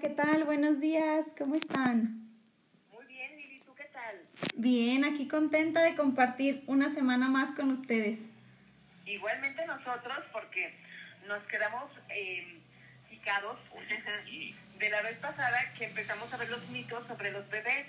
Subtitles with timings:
[0.00, 0.44] ¿qué tal?
[0.44, 2.26] Buenos días, ¿cómo están?
[2.90, 4.16] Muy bien, Lili, ¿tú qué tal?
[4.56, 8.20] Bien, aquí contenta de compartir una semana más con ustedes.
[9.04, 10.74] Igualmente nosotros, porque
[11.28, 12.60] nos quedamos eh,
[13.10, 13.58] picados
[14.78, 17.86] de la vez pasada que empezamos a ver los mitos sobre los bebés.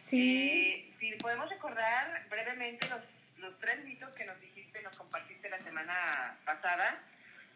[0.00, 0.50] Sí.
[0.50, 3.00] Eh, si podemos recordar brevemente los,
[3.38, 7.00] los tres mitos que nos dijiste, nos compartiste la semana pasada,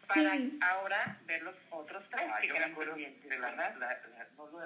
[0.07, 0.59] para Sí.
[0.61, 3.75] ahora ver los otros tres Ah, que yo me quedan pendientes, de la, ¿verdad?
[3.79, 3.97] la, la-
[4.37, 4.59] no lo,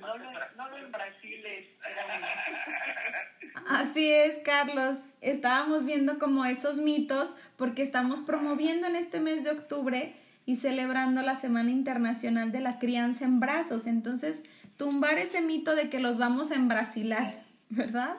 [0.00, 1.66] no, lo, para- no lo en Brasil es...
[3.68, 4.98] Así es, Carlos.
[5.20, 10.14] Estábamos viendo como esos mitos porque estamos promoviendo en este mes de octubre
[10.46, 13.86] y celebrando la Semana Internacional de la Crianza en Brazos.
[13.86, 14.44] Entonces,
[14.76, 18.16] tumbar ese mito de que los vamos a embrasilar, ¿verdad?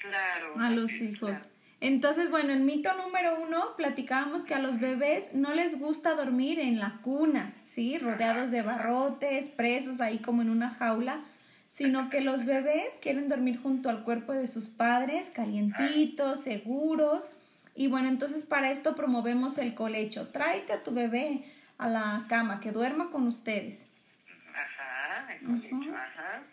[0.00, 0.54] Claro.
[0.60, 1.30] A los sí, hijos.
[1.38, 1.53] claro.
[1.84, 6.58] Entonces, bueno, el mito número uno, platicábamos que a los bebés no les gusta dormir
[6.58, 7.98] en la cuna, ¿sí?
[7.98, 11.20] Rodeados de barrotes, presos ahí como en una jaula,
[11.68, 17.32] sino que los bebés quieren dormir junto al cuerpo de sus padres, calientitos, seguros.
[17.74, 20.28] Y bueno, entonces para esto promovemos el colecho.
[20.28, 21.44] Tráete a tu bebé
[21.76, 23.90] a la cama, que duerma con ustedes.
[24.54, 26.44] Ajá, el colecho, ajá.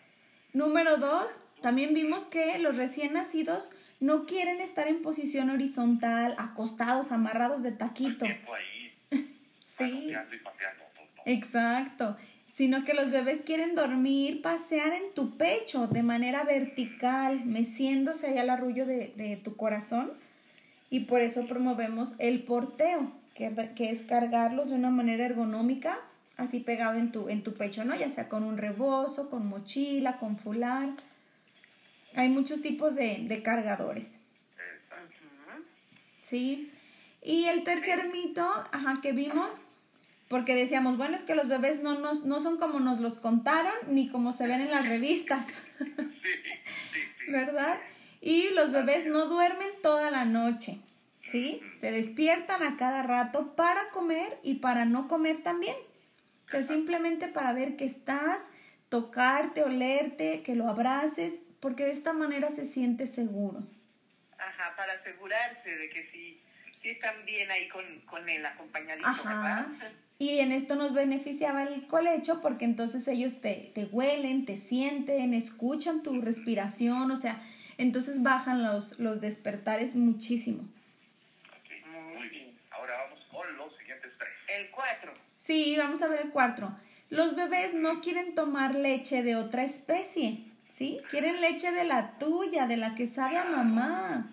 [0.52, 3.70] Número dos, también vimos que los recién nacidos
[4.02, 8.24] no quieren estar en posición horizontal, acostados, amarrados de taquito.
[8.26, 8.92] tiempo ahí
[9.64, 11.22] Sí, pateando y no.
[11.24, 12.16] exacto.
[12.48, 18.38] Sino que los bebés quieren dormir, pasear en tu pecho de manera vertical, meciéndose ahí
[18.38, 20.12] al arrullo de, de tu corazón.
[20.90, 25.98] Y por eso promovemos el porteo, que, que es cargarlos de una manera ergonómica,
[26.36, 27.94] así pegado en tu, en tu pecho, ¿no?
[27.94, 30.90] Ya sea con un rebozo, con mochila, con fular.
[32.14, 34.20] Hay muchos tipos de, de cargadores.
[36.20, 36.70] Sí.
[37.22, 39.60] Y el tercer mito, ajá, que vimos,
[40.28, 43.74] porque decíamos, bueno, es que los bebés no, nos, no son como nos los contaron
[43.88, 45.46] ni como se ven en las revistas.
[47.28, 47.78] ¿verdad?
[48.20, 50.78] Y los bebés no duermen toda la noche,
[51.24, 51.60] ¿sí?
[51.78, 55.76] Se despiertan a cada rato para comer y para no comer también.
[56.46, 58.50] O sea, simplemente para ver que estás,
[58.88, 63.62] tocarte, olerte, que lo abraces, porque de esta manera se siente seguro.
[64.36, 66.40] Ajá, para asegurarse de que sí,
[66.82, 69.68] sí están bien ahí con, con el acompañadito, Ajá.
[69.78, 69.92] ¿verdad?
[70.18, 75.34] Y en esto nos beneficiaba el colecho porque entonces ellos te, te huelen, te sienten,
[75.34, 77.40] escuchan tu respiración, o sea,
[77.78, 80.64] entonces bajan los, los despertares muchísimo.
[82.12, 82.58] Muy bien.
[82.72, 84.30] Ahora vamos con los siguientes tres.
[84.48, 85.12] El 4.
[85.38, 86.76] Sí, vamos a ver el cuarto.
[87.08, 91.00] Los bebés no quieren tomar leche de otra especie, ¿sí?
[91.10, 94.30] Quieren leche de la tuya, de la que sabe a mamá.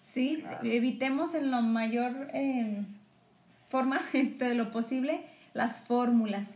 [0.00, 2.82] Sí, evitemos en lo mayor eh,
[3.68, 5.20] forma este, de lo posible
[5.52, 6.54] las fórmulas.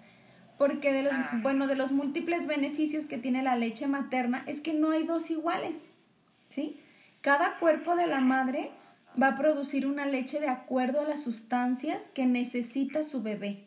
[0.57, 1.41] Porque de los, Ah.
[1.43, 5.31] bueno, de los múltiples beneficios que tiene la leche materna es que no hay dos
[5.31, 5.91] iguales,
[6.49, 6.81] ¿sí?
[7.21, 8.71] Cada cuerpo de la madre
[9.21, 13.65] va a producir una leche de acuerdo a las sustancias que necesita su bebé,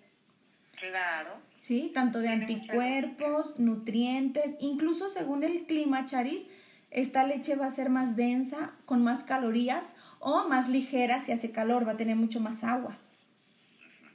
[0.80, 1.32] Claro.
[1.60, 1.92] ¿sí?
[1.94, 6.48] Tanto de anticuerpos, nutrientes, incluso según el clima, Charis,
[6.92, 11.52] esta leche va a ser más densa, con más calorías o más ligera si hace
[11.52, 12.98] calor, va a tener mucho más agua.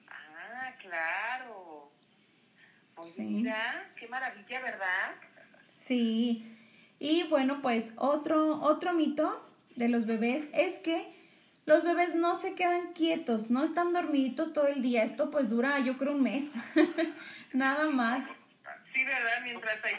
[0.09, 1.91] Ah, claro.
[2.97, 3.23] Oye, Sí.
[3.25, 5.11] mira, qué maravilla, ¿verdad?
[5.71, 6.47] Sí.
[7.01, 11.12] Y bueno, pues otro, otro mito de los bebés es que
[11.65, 15.05] los bebés no se quedan quietos, no están dormiditos todo el día.
[15.05, 16.53] Esto pues dura yo creo un mes,
[17.53, 18.25] nada más.
[18.93, 19.41] Sí, ¿verdad?
[19.43, 19.95] Mientras ahí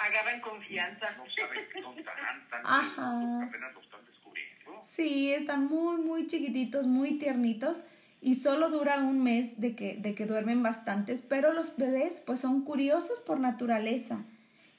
[0.00, 1.10] agarran confianza.
[1.16, 3.44] No saben que son tan, tan Ajá.
[3.44, 4.80] apenas lo están descubriendo.
[4.82, 7.82] Sí, están muy, muy chiquititos, muy tiernitos
[8.24, 12.40] y solo dura un mes de que, de que duermen bastantes, pero los bebés pues
[12.40, 14.24] son curiosos por naturaleza.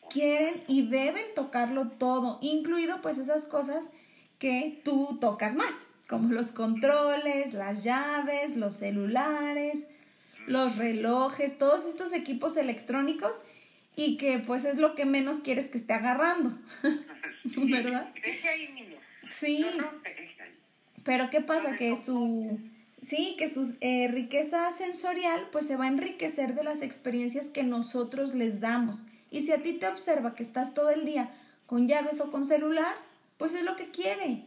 [0.09, 3.91] Quieren y deben tocarlo todo, incluido pues esas cosas
[4.39, 5.73] que tú tocas más,
[6.07, 9.87] como los controles, las llaves, los celulares,
[10.47, 13.41] los relojes, todos estos equipos electrónicos
[13.95, 16.57] y que pues es lo que menos quieres que esté agarrando,
[17.57, 18.13] ¿verdad?
[18.51, 18.97] Ahí.
[19.29, 19.65] Sí.
[19.77, 19.89] No.
[21.03, 21.75] Pero ¿qué pasa?
[21.75, 22.59] Que su,
[23.01, 27.63] sí, que su eh, riqueza sensorial pues se va a enriquecer de las experiencias que
[27.63, 29.05] nosotros les damos.
[29.31, 31.29] Y si a ti te observa que estás todo el día
[31.67, 32.95] con llaves o con celular,
[33.37, 34.45] pues es lo que quiere.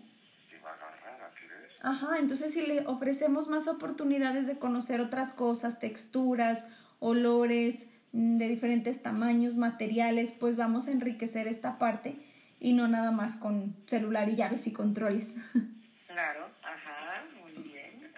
[0.51, 1.68] Te va a agarrar a querer.
[1.81, 6.67] Ajá, entonces si le ofrecemos más oportunidades de conocer otras cosas, texturas,
[6.99, 12.17] olores mm, de diferentes tamaños, materiales, pues vamos a enriquecer esta parte
[12.61, 15.35] y no nada más con celular y llaves y controles.
[16.09, 18.11] Claro, ajá, muy bien.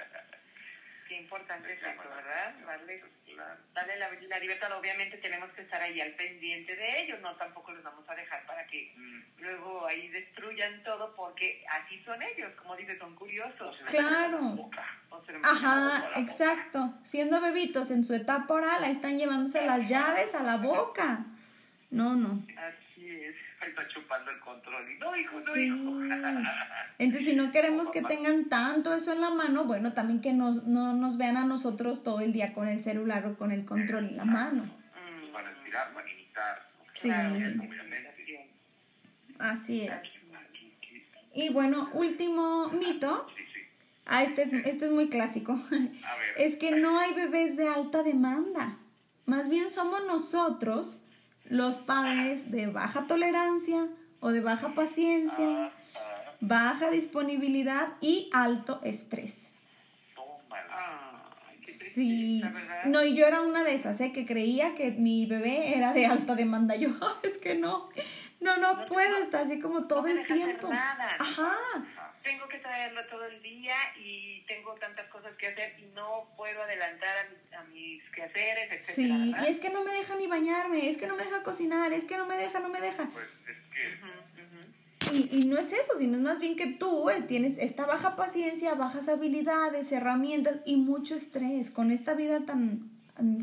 [1.07, 2.55] Qué importante es eso, ¿verdad?
[2.63, 2.85] Claro.
[3.75, 7.73] Darle la, la, libertad, obviamente tenemos que estar ahí al pendiente de ellos, no tampoco
[7.73, 9.43] los vamos a dejar para que mm.
[9.43, 13.83] luego ahí destruyan todo, porque así son ellos, como dices, son curiosos.
[13.89, 14.71] Claro.
[15.43, 16.95] Ajá, exacto.
[17.03, 21.25] Siendo bebitos en su etapa oral, ahí están llevándose las llaves a la boca.
[21.91, 22.43] No, no.
[22.57, 23.37] Así es.
[23.61, 24.91] Ahí está chupando el control.
[24.91, 26.15] Y no, hijo, no, hijo.
[26.99, 30.65] Entonces, si no queremos que tengan tanto eso en la mano, bueno, también que nos,
[30.65, 34.07] no nos vean a nosotros todo el día con el celular o con el control
[34.07, 34.65] en la mano.
[34.65, 36.69] Mm, para estirar, para imitar.
[36.93, 37.11] Sí.
[39.39, 39.99] Así es.
[41.35, 43.27] Y bueno, último mito.
[44.07, 45.61] Ah, este es, este es muy clásico.
[46.37, 48.79] Es que no hay bebés de alta demanda.
[49.27, 51.03] Más bien somos nosotros
[51.51, 53.89] los padres de baja tolerancia
[54.21, 55.73] o de baja paciencia,
[56.41, 59.49] baja disponibilidad y alto estrés.
[61.65, 62.41] Sí,
[62.87, 64.13] no, y yo era una de esas, ¿eh?
[64.13, 66.77] que creía que mi bebé era de alta demanda.
[66.77, 66.91] Yo,
[67.23, 67.89] es que no,
[68.41, 70.71] no, no, puedo estar así como todo el tiempo.
[70.73, 71.59] Ajá
[72.23, 76.63] tengo que traerlo todo el día y tengo tantas cosas que hacer y no puedo
[76.63, 77.29] adelantar
[77.59, 78.95] a, mis quehaceres, etc.
[78.95, 81.93] Sí, y es que no me deja ni bañarme, es que no me deja cocinar,
[81.93, 83.09] es que no me deja, no me deja.
[83.13, 84.21] Pues es que...
[85.13, 88.17] Y, y, no es eso, sino es más bien que tú eh, tienes esta baja
[88.17, 92.91] paciencia, bajas habilidades, herramientas y mucho estrés con esta vida tan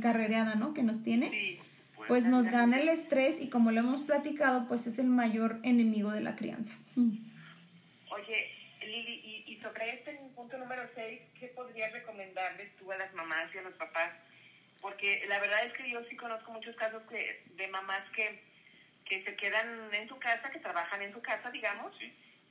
[0.01, 0.73] carrereada, ¿no?
[0.73, 1.29] Que nos tiene.
[1.29, 1.59] Sí,
[2.07, 6.11] pues, nos gana el estrés y como lo hemos platicado, pues es el mayor enemigo
[6.11, 6.73] de la crianza.
[6.95, 8.51] Oye,
[8.81, 13.63] y, sobre este punto número 6, ¿qué podrías recomendarles tú a las mamás y a
[13.63, 14.13] los papás?
[14.81, 18.39] Porque la verdad es que yo sí conozco muchos casos de mamás que,
[19.05, 21.93] que se quedan en su casa, que trabajan en su casa, digamos,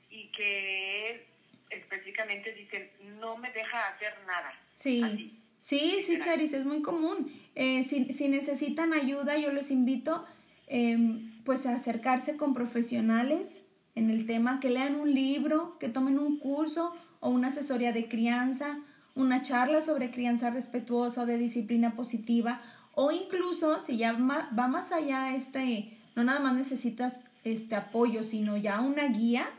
[0.09, 1.25] y que
[1.69, 2.89] específicamente dicen,
[3.19, 4.53] no me deja hacer nada.
[4.75, 5.41] Sí.
[5.61, 7.31] Sí, sí, Charis, es muy común.
[7.55, 10.23] Eh, si, si, necesitan ayuda, yo los invito
[10.67, 13.63] em, pues a acercarse con profesionales
[13.95, 18.07] en el tema, que lean un libro, que tomen un curso o una asesoría de
[18.07, 18.79] crianza,
[19.15, 22.61] una charla sobre crianza respetuosa o de disciplina positiva,
[22.93, 28.57] o incluso si ya va más allá, este, no nada más necesitas este apoyo, sino
[28.57, 29.49] ya una guía,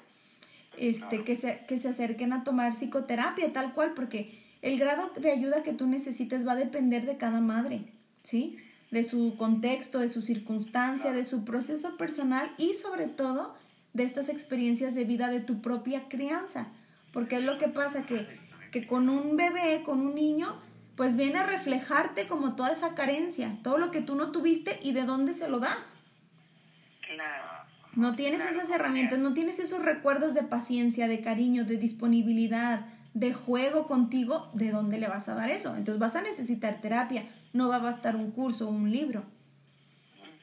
[0.77, 5.31] este, que, se, que se acerquen a tomar psicoterapia tal cual, porque el grado de
[5.31, 8.57] ayuda que tú necesites va a depender de cada madre, ¿sí?
[8.91, 13.55] De su contexto, de su circunstancia, de su proceso personal y sobre todo
[13.93, 16.69] de estas experiencias de vida de tu propia crianza.
[17.13, 18.27] Porque es lo que pasa que,
[18.73, 20.61] que con un bebé, con un niño,
[20.97, 24.93] pues viene a reflejarte como toda esa carencia, todo lo que tú no tuviste y
[24.93, 25.95] de dónde se lo das.
[27.07, 27.45] Claro.
[27.95, 33.33] No tienes esas herramientas, no tienes esos recuerdos de paciencia, de cariño, de disponibilidad, de
[33.33, 35.75] juego contigo, ¿de dónde le vas a dar eso?
[35.77, 39.25] Entonces vas a necesitar terapia, no va a bastar un curso o un libro.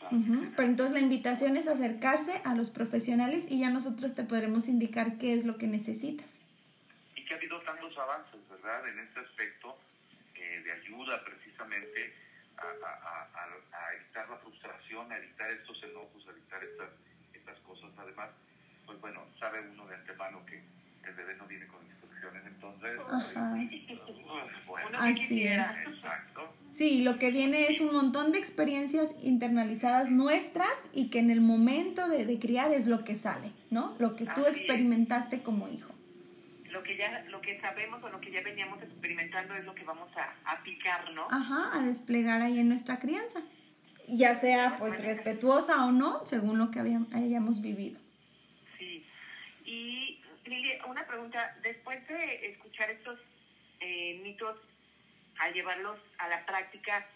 [0.09, 5.17] Pero entonces la invitación es acercarse a los profesionales y ya nosotros te podremos indicar
[5.17, 6.39] qué es lo que necesitas.
[7.15, 8.87] Y que ha habido tantos avances, ¿verdad?
[8.87, 9.77] En este aspecto
[10.35, 12.13] eh, de ayuda precisamente
[12.57, 16.89] a, evitar la frustración, a evitar estos enojos, a evitar estas,
[17.33, 17.89] estas cosas.
[17.97, 18.29] Además,
[18.85, 20.61] pues bueno, sabe uno de antemano que
[21.03, 21.85] el bebé no viene con
[22.45, 22.99] entonces...
[24.67, 25.65] Pues, Así es.
[25.87, 26.53] Exacto.
[26.71, 31.39] Sí, lo que viene es un montón de experiencias internalizadas nuestras y que en el
[31.39, 33.95] momento de, de criar es lo que sale, ¿no?
[33.97, 35.93] Lo que tú experimentaste como hijo.
[36.69, 39.85] Lo que ya, lo que sabemos o lo que ya veníamos experimentando es lo que
[39.85, 41.27] vamos a aplicar, ¿no?
[41.31, 43.39] Ajá, a desplegar ahí en nuestra crianza.
[44.09, 47.97] Ya sea pues respetuosa o no, según lo que habíamos, hayamos vivido.
[48.77, 49.05] Sí.
[49.63, 52.14] Y Lili, una pregunta, después de
[52.51, 53.19] escuchar estos
[53.79, 54.57] eh, mitos
[55.39, 57.07] al llevarlos a la práctica,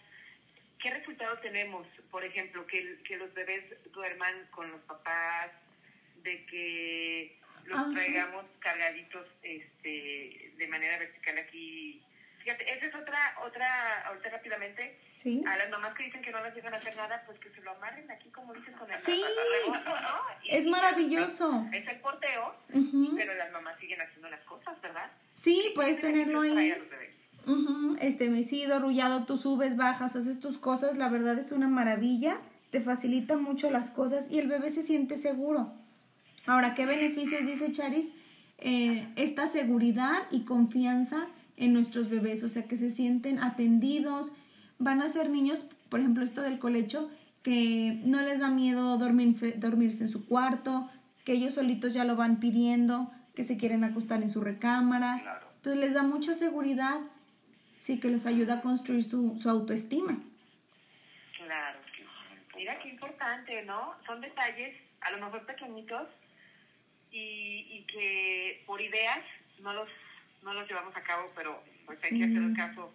[0.78, 1.86] ¿qué resultado tenemos?
[2.10, 5.50] Por ejemplo, que, que los bebés duerman con los papás,
[6.22, 12.02] de que los traigamos cargaditos este, de manera vertical aquí.
[12.38, 14.98] Fíjate, esa es otra, otra, ahorita rápidamente,
[15.46, 17.60] a las mamás que dicen que no les llegan a hacer nada, pues que se
[17.60, 19.22] lo amarren aquí, como dicen, con el sí.
[20.50, 21.66] Es maravilloso.
[21.72, 22.54] Es el porteo,
[23.16, 25.10] pero las mamás siguen haciendo las cosas, ¿verdad?
[25.36, 26.74] Sí, puedes tenerlo ahí
[28.00, 32.38] este mecido, arrullado, tú subes, bajas, haces tus cosas, la verdad es una maravilla,
[32.70, 35.72] te facilita mucho las cosas y el bebé se siente seguro.
[36.46, 38.12] Ahora, ¿qué beneficios dice Charis?
[38.58, 44.32] Eh, esta seguridad y confianza en nuestros bebés, o sea, que se sienten atendidos,
[44.78, 47.10] van a ser niños, por ejemplo, esto del colecho,
[47.42, 50.90] que no les da miedo dormirse, dormirse en su cuarto,
[51.24, 55.42] que ellos solitos ya lo van pidiendo, que se quieren acostar en su recámara.
[55.56, 57.00] Entonces les da mucha seguridad
[57.80, 60.16] sí que les ayuda a construir su, su autoestima.
[62.56, 63.94] Mira qué importante, ¿no?
[64.04, 66.08] Son detalles, a lo mejor pequeñitos,
[67.10, 69.20] y, y que por ideas
[69.60, 69.88] no los,
[70.42, 72.92] no los llevamos a cabo, pero pues hay que hacer el caso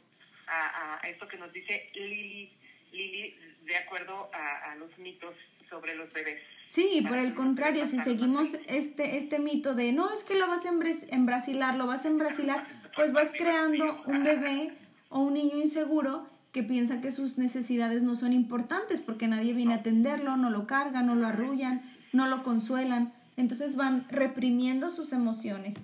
[0.47, 2.53] a, a esto que nos dice Lili,
[2.95, 3.35] Lili
[3.65, 5.35] de acuerdo a, a los mitos
[5.69, 6.39] sobre los bebés.
[6.69, 10.65] Sí, por el contrario, si seguimos este, este mito de no es que lo vas
[10.65, 10.69] a
[11.09, 14.73] embrasilar, lo vas a embrasilar, pues vas creando un bebé
[15.09, 19.73] o un niño inseguro que piensa que sus necesidades no son importantes porque nadie viene
[19.73, 21.81] a atenderlo, no lo cargan, no lo arrullan,
[22.13, 23.13] no lo consuelan.
[23.37, 25.75] Entonces van reprimiendo sus emociones.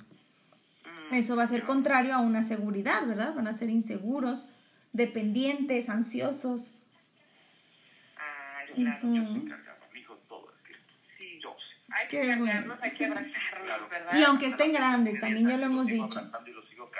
[1.11, 3.35] Mm, Eso va a ser contrario a una seguridad, ¿verdad?
[3.35, 4.47] Van a ser inseguros,
[4.93, 6.73] dependientes, ansiosos.
[8.73, 10.75] Claro, yo todo, es que
[11.17, 11.55] sí, yo
[11.89, 14.13] Hay que cargarlos, hay que abrazarlos, ¿verdad?
[14.17, 16.31] Y aunque estén grandes, también ya lo hemos dicho.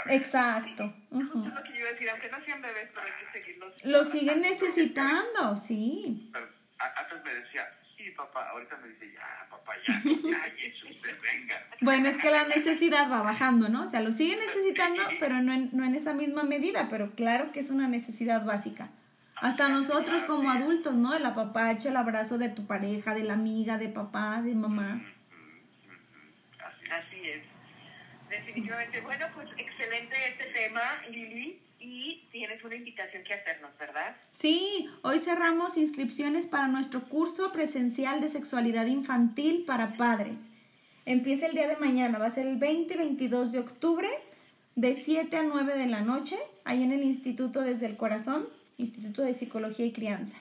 [0.08, 0.94] Exacto.
[1.12, 1.48] Uh -huh.
[1.48, 3.86] Es lo que yo iba a decir, aunque no sean bebés, pero hay que seguirlos.
[3.86, 6.30] Lo siguen necesitando, sí.
[6.34, 6.48] Pero
[6.80, 11.68] antes me decía, sí, papá, ahorita me dice, ya, papá, ya, ya, Jesús, venga.
[11.82, 13.84] Bueno, es que la necesidad va bajando, ¿no?
[13.84, 17.52] O sea, lo siguen necesitando, pero no en, no en esa misma medida, pero claro
[17.52, 18.90] que es una necesidad básica.
[19.42, 21.16] Hasta nosotros como adultos, ¿no?
[21.16, 25.04] El apapacho, el abrazo de tu pareja, de la amiga, de papá, de mamá.
[26.92, 27.44] Así es.
[28.30, 29.02] Definitivamente.
[29.02, 31.60] Bueno, pues excelente este tema, Lili.
[31.80, 34.16] Y tienes una invitación que hacernos, ¿verdad?
[34.30, 40.52] Sí, hoy cerramos inscripciones para nuestro curso presencial de sexualidad infantil para padres.
[41.06, 44.08] Empieza el día de mañana, va a ser el 20 y 22 de octubre,
[44.76, 48.48] de 7 a 9 de la noche, ahí en el Instituto Desde el Corazón,
[48.82, 50.38] Instituto de Psicología y Crianza.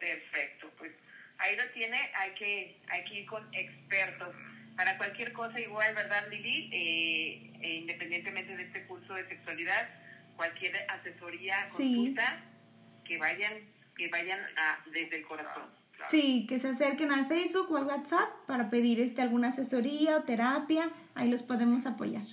[0.00, 0.92] Perfecto, pues
[1.38, 4.34] ahí lo tiene, hay que, hay que ir con expertos.
[4.76, 6.70] Para cualquier cosa igual, ¿verdad, Lili?
[6.72, 9.88] Eh, eh, independientemente de este curso de sexualidad,
[10.36, 13.02] cualquier asesoría, consulta, sí.
[13.04, 13.52] que vayan,
[13.94, 15.68] que vayan a, desde el corazón.
[15.92, 16.10] Claro.
[16.10, 20.22] Sí, que se acerquen al Facebook o al WhatsApp para pedir este alguna asesoría o
[20.24, 22.24] terapia, ahí los podemos apoyar.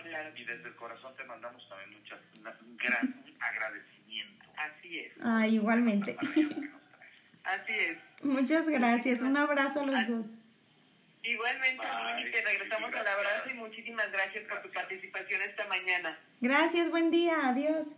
[0.00, 0.32] Claro.
[0.36, 2.20] Y desde el corazón te mandamos también muchas,
[2.60, 3.91] un gran agradecimiento.
[4.92, 5.12] Así es.
[5.22, 6.16] Ah, igualmente.
[7.44, 7.98] Así es.
[8.22, 10.12] Muchas gracias, un abrazo a los Así.
[10.12, 10.26] dos.
[11.22, 12.30] Igualmente, Bye.
[12.30, 16.18] te regresamos al abrazo y muchísimas gracias por tu participación esta mañana.
[16.40, 17.96] Gracias, buen día, adiós.